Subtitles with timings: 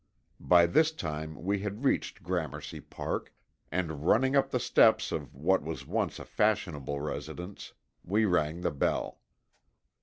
[0.39, 3.31] By this time we had reached Gramercy Park,
[3.71, 8.71] and running up the steps of what was once a fashionable residence, we rang the
[8.71, 9.19] bell.